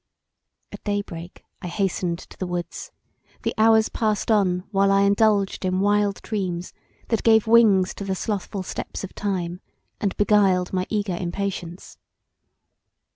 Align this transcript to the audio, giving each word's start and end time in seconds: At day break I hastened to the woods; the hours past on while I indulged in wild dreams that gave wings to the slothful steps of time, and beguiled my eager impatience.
At 0.71 0.83
day 0.83 1.03
break 1.03 1.45
I 1.61 1.67
hastened 1.67 2.17
to 2.17 2.37
the 2.39 2.47
woods; 2.47 2.91
the 3.43 3.53
hours 3.55 3.87
past 3.87 4.31
on 4.31 4.61
while 4.71 4.91
I 4.91 5.01
indulged 5.01 5.63
in 5.63 5.79
wild 5.79 6.23
dreams 6.23 6.73
that 7.09 7.21
gave 7.21 7.45
wings 7.45 7.93
to 7.93 8.03
the 8.03 8.15
slothful 8.15 8.63
steps 8.63 9.03
of 9.03 9.13
time, 9.13 9.61
and 9.99 10.17
beguiled 10.17 10.73
my 10.73 10.87
eager 10.89 11.15
impatience. 11.15 11.99